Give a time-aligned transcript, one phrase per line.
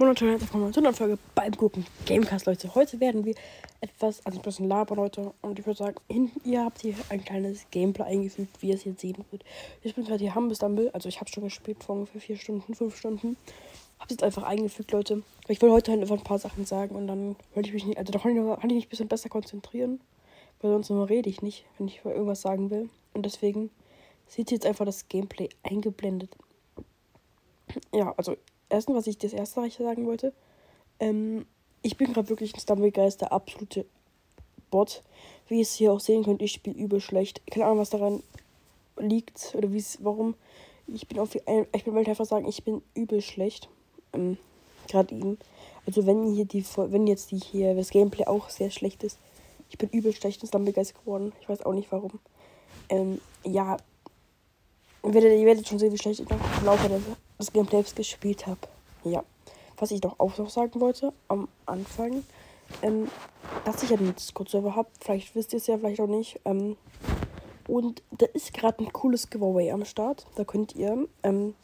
[0.00, 2.74] Monate von einer Sonderfolge beim Gucken Gamecast, Leute.
[2.74, 3.34] Heute werden wir
[3.82, 5.34] etwas, also ein bisschen labern, Leute.
[5.42, 9.02] Und ich würde sagen, hinten, ihr habt hier ein kleines Gameplay eingefügt, wie es jetzt
[9.02, 9.44] sehen wird.
[9.82, 12.74] Ich bin gerade hier Humble Stumble, also ich habe schon gespielt vor ungefähr vier Stunden,
[12.74, 13.36] fünf Stunden.
[13.98, 15.22] Hab's jetzt einfach eingefügt, Leute.
[15.48, 17.98] Ich will heute halt einfach ein paar Sachen sagen und dann wollte ich mich nicht,
[17.98, 20.00] also da kann ich, kann ich mich ein bisschen besser konzentrieren.
[20.62, 22.88] Weil sonst immer rede ich nicht, wenn ich irgendwas sagen will.
[23.12, 23.68] Und deswegen
[24.28, 26.30] seht ihr jetzt einfach das Gameplay eingeblendet.
[27.94, 28.36] Ja, also
[28.70, 30.32] erstens, was ich das erste Reich sagen wollte,
[30.98, 31.46] ähm,
[31.82, 33.86] ich bin gerade wirklich ein Stumblegeist, der absolute
[34.70, 35.02] Bot.
[35.48, 37.42] Wie ihr es hier auch sehen könnt, ich spiele übel schlecht.
[37.50, 38.22] Keine Ahnung, was daran
[38.98, 40.34] liegt oder wie es, warum.
[40.86, 43.68] Ich bin auf, ich bin einfach sagen, ich bin übel schlecht.
[44.12, 44.38] Ähm,
[44.88, 45.38] gerade ihn.
[45.86, 49.18] Also wenn hier die, wenn jetzt die hier das Gameplay auch sehr schlecht ist,
[49.70, 51.32] ich bin übel schlecht in Stumblegeist geworden.
[51.40, 52.18] Ich weiß auch nicht warum.
[52.88, 53.76] Ähm, ja,
[55.04, 57.00] ihr werdet, ihr werdet schon sehen, wie schlecht ich noch im Laufe
[57.38, 58.60] des Gameplays gespielt habe.
[59.04, 59.22] Ja.
[59.76, 62.22] Was ich doch auch noch sagen wollte am Anfang,
[62.82, 63.08] ähm,
[63.64, 64.88] dass ich einen Discord-Server habe.
[65.00, 66.38] Vielleicht wisst ihr es ja, vielleicht auch nicht.
[66.44, 66.76] Ähm,
[67.66, 70.26] und da ist gerade ein cooles Giveaway am Start.
[70.34, 71.54] Da könnt ihr ähm,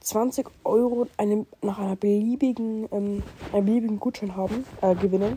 [0.00, 3.22] 20 Euro eine, nach einer beliebigen, ähm,
[3.52, 5.36] einen beliebigen Gutschein haben, äh, gewinnen.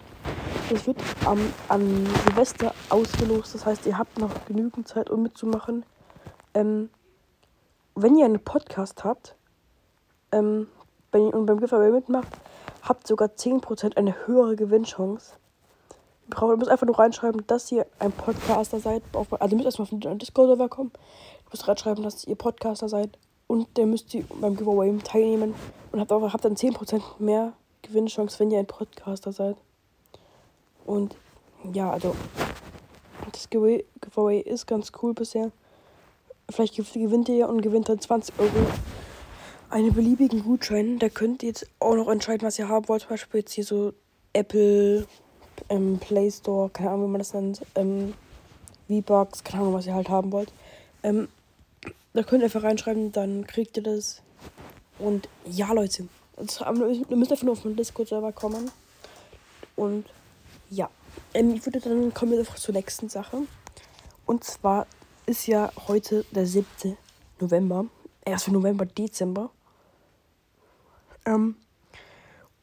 [0.69, 3.53] Das wird am, an Silvester ausgelost.
[3.55, 5.83] Das heißt, ihr habt noch genügend Zeit, um mitzumachen.
[6.53, 6.89] Ähm,
[7.95, 9.35] wenn ihr einen Podcast habt
[10.33, 10.67] ähm,
[11.11, 12.27] wenn ihr, und beim Giveaway mitmacht,
[12.81, 15.35] habt sogar 10% eine höhere Gewinnchance.
[16.27, 19.03] Ihr, braucht, ihr müsst einfach nur reinschreiben, dass ihr ein Podcaster seid.
[19.13, 20.91] Also ihr müsst erstmal auf den Discord-Server kommen.
[20.93, 23.17] Ihr müsst reinschreiben, dass ihr Podcaster seid.
[23.47, 25.53] Und dann müsst ihr beim Giveaway teilnehmen.
[25.91, 29.57] Und habt, auch, habt dann 10% mehr Gewinnchance, wenn ihr ein Podcaster seid.
[30.85, 31.15] Und
[31.71, 32.15] ja, also
[33.31, 35.51] das Giveaway ist ganz cool bisher.
[36.53, 38.51] Vielleicht gewinnt ihr ja und gewinnt dann 20 Euro
[39.71, 40.99] einen beliebigen Gutschein.
[40.99, 43.01] Da könnt ihr jetzt auch noch entscheiden, was ihr haben wollt.
[43.01, 43.93] Zum Beispiel jetzt hier so
[44.33, 45.07] Apple,
[45.69, 47.61] ähm, Play Store, keine Ahnung, wie man das nennt.
[47.73, 48.13] Ähm,
[48.87, 50.53] V-Bucks, keine Ahnung, was ihr halt haben wollt.
[51.01, 51.27] Ähm,
[52.13, 54.21] da könnt ihr einfach reinschreiben, dann kriegt ihr das.
[54.99, 58.69] Und ja, Leute, ihr müsst einfach nur auf den Discord-Server kommen.
[59.75, 60.05] Und
[60.69, 60.87] ja,
[61.33, 63.39] ähm, ich würde dann kommen wir zur nächsten Sache.
[64.27, 64.85] Und zwar
[65.25, 66.97] ist ja heute der 7.
[67.39, 67.85] November.
[68.25, 69.51] Erst für November, Dezember.
[71.25, 71.55] Ähm,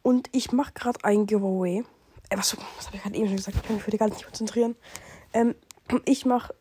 [0.02, 1.84] und ich mache gerade ein Giveaway.
[2.28, 3.56] Äh, was, was habe ich gerade eben schon gesagt?
[3.56, 4.76] Ich kann mich für die gar nicht konzentrieren.
[5.32, 5.54] Ähm,
[6.04, 6.54] ich mache,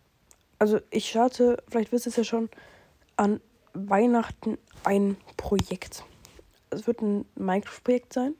[0.57, 2.49] also ich starte, vielleicht wisst ihr es ja schon,
[3.15, 3.41] an
[3.73, 6.03] Weihnachten ein Projekt.
[6.69, 8.35] Es wird ein Minecraft-Projekt sein.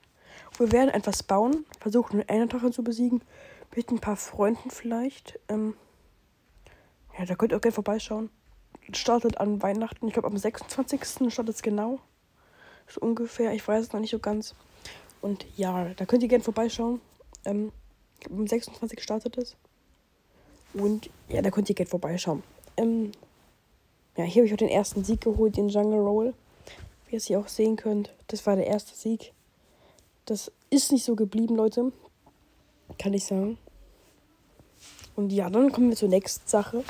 [0.58, 3.22] Wir werden etwas bauen, versuchen einen Enderdrachen zu besiegen,
[3.74, 5.38] mit ein paar Freunden vielleicht.
[5.48, 5.74] Ähm,
[7.20, 8.30] ja, da könnt ihr auch gerne vorbeischauen.
[8.92, 11.30] Startet an Weihnachten, ich glaube am 26.
[11.30, 12.00] startet es genau.
[12.88, 14.54] So ungefähr, ich weiß es noch nicht so ganz.
[15.20, 17.00] Und ja, da könnt ihr gerne vorbeischauen.
[17.44, 17.72] Ähm,
[18.30, 19.02] am 26.
[19.02, 19.56] startet es.
[20.72, 22.42] Und ja, da könnt ihr gerne vorbeischauen.
[22.78, 23.12] Ähm,
[24.16, 26.34] ja, hier habe ich auch den ersten Sieg geholt, den Jungle Roll.
[27.06, 29.34] Wie ihr es hier auch sehen könnt, das war der erste Sieg.
[30.24, 31.92] Das ist nicht so geblieben, Leute.
[32.98, 33.58] Kann ich sagen.
[35.20, 36.82] Und ja, dann kommen wir zur nächsten Sache.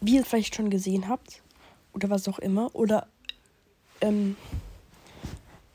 [0.00, 1.42] Wie ihr vielleicht schon gesehen habt,
[1.94, 3.06] oder was auch immer, oder
[4.00, 4.36] ähm,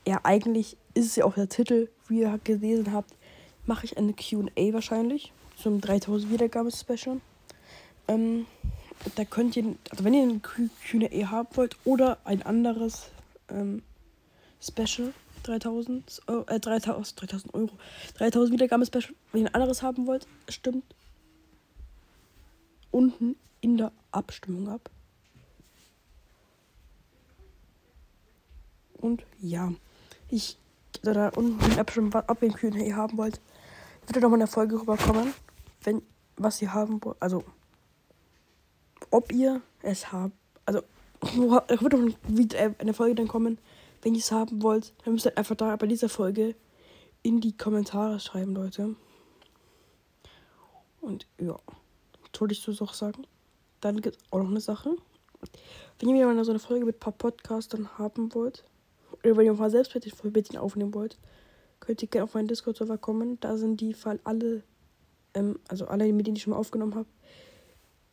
[0.05, 3.13] ja, eigentlich ist es ja auch der Titel, wie ihr gelesen habt,
[3.65, 7.21] mache ich eine QA wahrscheinlich zum 3000 Wiedergabe-Special.
[8.09, 8.47] Ähm,
[9.15, 13.11] da könnt ihr, also wenn ihr eine QA haben wollt oder ein anderes
[13.47, 13.81] ähm,
[14.59, 17.71] Special, 3000, äh, 3000, 3000 Euro,
[18.17, 20.83] 3000 Wiedergabe-Special, wenn ihr ein anderes haben wollt, stimmt
[22.93, 24.89] unten in der Abstimmung ab.
[28.97, 29.73] Und ja,
[30.29, 30.57] ich
[31.01, 33.41] da unten abstimmen, ob ihr ein Q&A haben wollt.
[34.07, 35.33] Wird noch mal eine Folge rüberkommen,
[35.81, 36.01] wenn
[36.37, 37.43] was ihr haben wollt, also
[39.11, 40.33] ob ihr es habt,
[40.65, 40.81] also
[41.21, 43.57] wird doch wieder eine Folge dann kommen,
[44.01, 46.55] wenn ihr es haben wollt, dann müsst ihr einfach da bei dieser Folge
[47.21, 48.95] in die Kommentare schreiben, Leute.
[51.01, 51.57] Und ja,
[52.43, 53.25] wollte ich so auch sagen.
[53.79, 54.97] Dann gibt es auch noch eine Sache.
[55.97, 58.65] Wenn ihr wieder mal so eine Folge mit ein paar Podcastern haben wollt,
[59.23, 61.17] oder wenn ihr mal selbst mit den aufnehmen wollt,
[61.79, 63.39] könnt ihr gerne auf meinen Discord-Server kommen.
[63.39, 64.61] Da sind die Fall alle,
[65.35, 67.07] ähm, also alle, mit denen ich schon mal aufgenommen habe,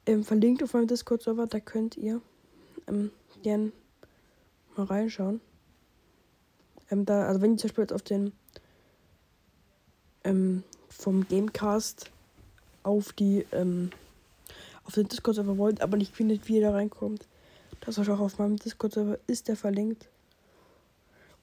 [0.07, 1.49] ähm, verlinkt auf meinem Discord-Server.
[1.49, 2.21] Da könnt ihr
[2.87, 3.11] ähm,
[3.43, 3.73] gern
[4.77, 5.41] mal reinschauen.
[6.89, 8.33] Ähm, da, also wenn ihr zum Beispiel jetzt auf den
[10.23, 12.13] ähm, vom Gamecast
[12.85, 13.91] auf die ähm,
[14.85, 17.27] auf den Discord-Server wollt, aber nicht findet, wie ihr da reinkommt,
[17.81, 20.09] das euch auch auf meinem Discord-Server ist der verlinkt.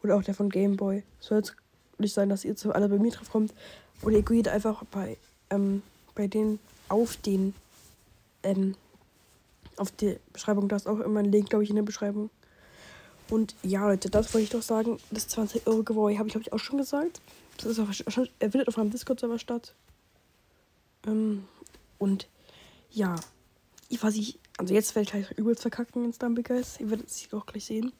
[0.03, 1.03] Oder auch der von Gameboy.
[1.19, 1.55] Soll jetzt
[1.97, 3.53] nicht sein, dass ihr zu alle bei mir drauf kommt.
[4.01, 5.17] Oder ihr geht einfach bei,
[5.49, 5.81] ähm,
[6.13, 7.53] bei denen auf den,
[8.43, 8.75] ähm,
[9.77, 10.67] auf die Beschreibung.
[10.67, 12.29] Da ist auch immer ein Link, glaube ich, in der Beschreibung.
[13.29, 14.99] Und ja, Leute, das wollte ich doch sagen.
[15.11, 17.19] Das 20 Euro Giveaway habe ich, glaube ich, auch schon gesagt.
[17.57, 17.79] Das ist
[18.39, 19.73] er findet auf einem Discord-Server statt.
[21.07, 21.45] Ähm,
[21.97, 22.27] und
[22.91, 23.15] ja,
[23.89, 26.79] ich weiß nicht, also jetzt werde ich gleich übelst verkacken in Stumble Guys.
[26.79, 27.93] Ihr werdet es auch gleich sehen.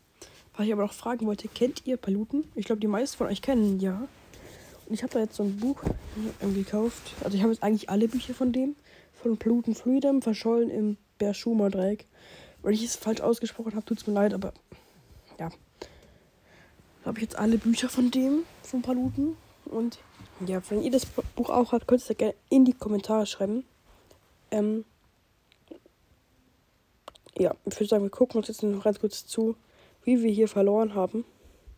[0.55, 2.45] Was ich aber noch fragen wollte, kennt ihr Paluten?
[2.55, 4.07] Ich glaube, die meisten von euch kennen ja.
[4.87, 5.81] Und ich habe da jetzt so ein Buch
[6.41, 7.13] gekauft.
[7.23, 8.75] Also ich habe jetzt eigentlich alle Bücher von dem.
[9.21, 12.05] Von Paluten Freedom, verschollen im Berschumer-Dreieck.
[12.63, 14.53] Wenn ich es falsch ausgesprochen habe, tut es mir leid, aber
[15.39, 15.49] ja.
[17.03, 19.37] Da habe ich jetzt alle Bücher von dem, von Paluten.
[19.65, 19.99] Und
[20.45, 23.63] ja, wenn ihr das Buch auch habt, könnt ihr es gerne in die Kommentare schreiben.
[24.51, 24.85] Ähm,
[27.37, 29.55] ja, ich würde sagen, wir gucken uns jetzt noch ganz kurz zu,
[30.03, 31.25] wie wir hier verloren haben.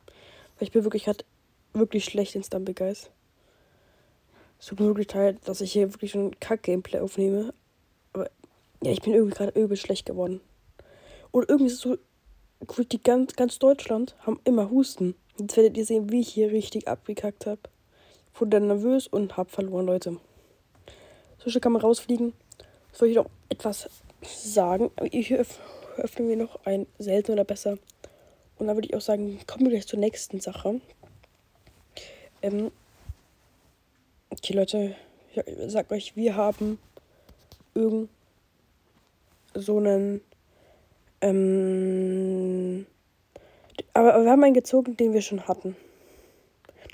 [0.06, 1.25] Weil ich bin wirklich halt
[1.74, 3.10] wirklich schlecht in Stumble Guys.
[4.60, 7.54] Es tut mir wirklich leid, dass ich hier wirklich schon Kack-Gameplay aufnehme.
[8.13, 8.30] Aber
[8.83, 10.42] ja, ich bin irgendwie gerade übel schlecht geworden.
[11.31, 11.98] Und irgendwie ist es so,
[12.83, 15.15] die ganz, ganz Deutschland haben immer Husten.
[15.38, 17.62] Jetzt werdet ihr sehen, wie ich hier richtig abgekackt habe.
[18.36, 20.18] Wurde dann nervös und hab verloren, Leute.
[21.38, 22.33] So schnell kann man rausfliegen.
[23.00, 23.90] Soll ich noch etwas
[24.22, 24.92] sagen?
[25.10, 27.78] Ich öffne mir noch ein selten oder besser.
[28.57, 30.81] Und dann würde ich auch sagen, kommen wir gleich zur nächsten Sache.
[32.42, 32.72] Ähm
[34.30, 34.98] okay, Leute,
[35.34, 36.78] ich sag euch, wir haben
[37.74, 38.10] irgend
[39.54, 40.19] so einen
[41.22, 42.86] ähm,
[43.94, 45.78] aber, wir haben einen gezogen, den wir schon hatten.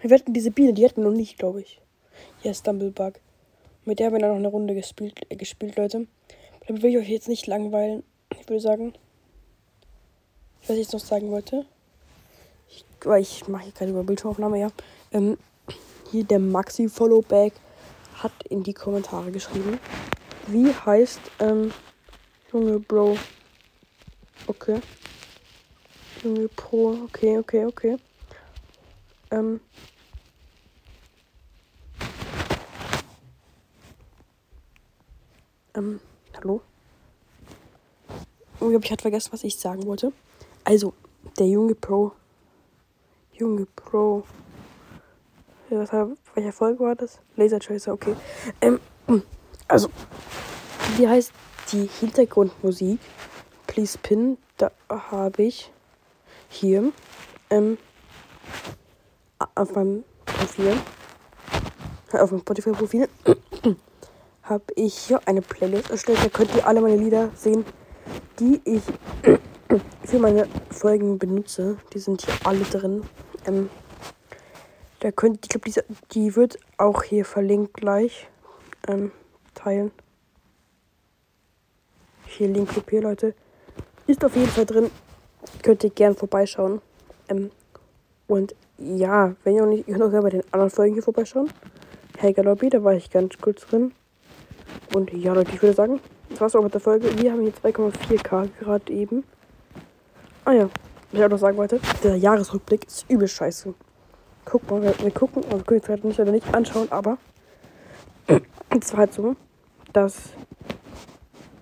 [0.04, 1.82] Wir hatten diese Biene, die hatten wir noch nicht, glaube ich.
[2.44, 3.25] Hier ist Stumblebug.
[3.86, 6.08] Mit der haben wir dann noch eine Runde gespielt, äh, gespielt Leute.
[6.68, 8.04] Damit will ich euch jetzt nicht langweilen.
[8.40, 8.94] Ich würde sagen,
[10.62, 11.66] was ich jetzt noch sagen wollte.
[12.70, 12.84] Ich,
[13.20, 14.72] ich mache hier gerade über Bildschirmaufnahme, ja.
[15.12, 15.38] Ähm,
[16.12, 17.54] hier der Maxi Followback
[18.16, 19.80] hat in die Kommentare geschrieben.
[20.48, 21.72] Wie heißt, ähm,
[22.52, 23.18] Junge Bro,
[24.48, 24.80] Okay.
[26.24, 26.98] Junge Pro.
[27.06, 27.98] Okay, okay, okay.
[29.32, 29.60] Ähm.
[35.76, 36.00] Ähm,
[36.36, 36.62] hallo?
[38.62, 40.14] Oh, ich hatte vergessen, was ich sagen wollte.
[40.64, 40.94] Also,
[41.38, 42.14] der junge Pro.
[43.34, 44.24] Junge Pro.
[45.70, 45.92] Was,
[46.34, 47.20] welcher Folge war das?
[47.36, 48.16] Laser Tracer, okay.
[48.62, 48.80] Ähm,
[49.68, 49.90] also,
[50.96, 51.34] wie heißt
[51.72, 53.00] die Hintergrundmusik
[53.68, 55.72] Please Pin, da habe ich
[56.48, 56.94] hier
[57.50, 57.78] ähm,
[59.56, 60.78] auf meinem Profil,
[62.14, 63.10] auf meinem Spotify-Profil,
[64.46, 66.20] habe ich hier eine Playlist erstellt.
[66.24, 67.66] Da könnt ihr alle meine Lieder sehen,
[68.40, 68.84] die ich
[70.04, 71.78] für meine Folgen benutze.
[71.94, 73.04] Die sind hier alle drin.
[73.48, 73.70] Ähm,
[75.00, 78.28] da könnt, ich glaube, die wird auch hier verlinkt gleich
[78.88, 79.12] ähm,
[79.54, 79.92] teilen.
[82.28, 83.34] Hier Link kopieren, Leute.
[84.08, 84.92] Ist auf jeden Fall drin.
[85.64, 86.82] Könnt ihr gerne vorbeischauen.
[87.30, 87.50] Ähm,
[88.28, 91.04] und ja, wenn ihr noch nicht, ihr könnt auch gerne bei den anderen Folgen hier
[91.04, 91.50] vorbeischauen.
[92.18, 93.94] Helga Lobby, da war ich ganz kurz drin.
[94.94, 97.18] Und ja, Leute, ich würde sagen, das war's auch mit der Folge.
[97.22, 99.24] Wir haben hier 2,4k gerade eben.
[100.44, 103.74] Ah ja, was ich auch noch sagen wollte, der Jahresrückblick ist übel scheiße.
[104.46, 107.18] Guck mal, wir, wir gucken, also wir können jetzt nicht oder nicht anschauen, aber
[108.28, 109.36] es war halt so,
[109.92, 110.30] dass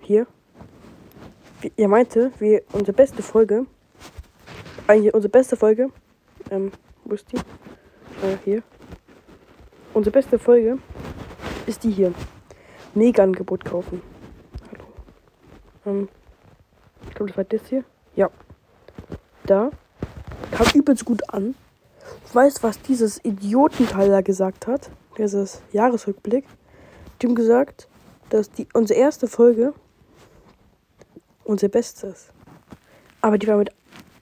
[0.02, 0.26] hier
[1.76, 3.66] er meinte, wie unsere beste Folge,
[4.86, 5.90] eigentlich unsere beste Folge,
[6.50, 6.72] ähm,
[7.04, 7.36] wo ist die?
[7.36, 8.62] Äh, hier.
[9.94, 10.78] Unsere beste Folge
[11.66, 12.12] ist die hier.
[12.94, 14.02] Mega-Angebot kaufen.
[14.70, 14.84] Hallo.
[15.86, 16.08] Ähm,
[17.08, 17.84] ich glaube, das war das hier.
[18.14, 18.30] Ja.
[19.46, 19.70] Da.
[20.52, 21.54] Kam übelst gut an.
[22.26, 24.90] Ich weiß, was dieses Idiotenteil da gesagt hat.
[25.18, 26.44] Dieses Jahresrückblick.
[27.20, 27.88] Die haben gesagt,
[28.30, 29.74] dass die unsere erste Folge
[31.44, 32.28] unser Bestes.
[33.20, 33.70] Aber die war mit.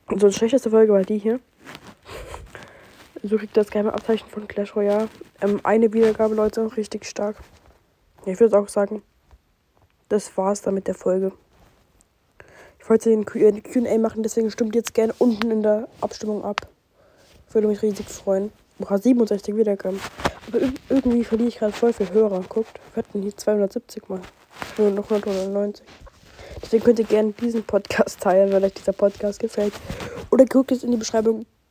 [0.09, 1.41] Unsere schlechteste Folge war die hier.
[3.23, 5.09] So kriegt das geheime Abzeichen von Clash Royale.
[5.41, 7.37] Ähm, eine Wiedergabe, Leute, richtig stark.
[8.25, 9.03] Ich würde auch sagen,
[10.09, 11.33] das war's dann mit der Folge.
[12.79, 16.69] Ich wollte den QA machen, deswegen stimmt jetzt gerne unten in der Abstimmung ab.
[17.51, 18.53] Würde mich riesig freuen.
[18.79, 20.01] Boah, 67 Wiedergaben.
[20.47, 22.43] Aber irgendwie verliere ich gerade voll viel Hörer.
[22.49, 24.21] Guckt, wir hatten hier 270 mal.
[24.79, 25.85] Nur noch 190.
[26.63, 29.73] Deswegen könnt ihr gerne diesen Podcast teilen, wenn euch dieser Podcast gefällt.
[30.31, 31.47] Oder guckt jetzt in die Beschreibung,